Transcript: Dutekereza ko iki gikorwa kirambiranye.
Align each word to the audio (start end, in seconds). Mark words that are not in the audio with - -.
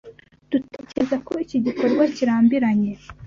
Dutekereza 0.51 1.15
ko 1.25 1.31
iki 1.43 1.57
gikorwa 1.65 2.03
kirambiranye. 2.15 2.91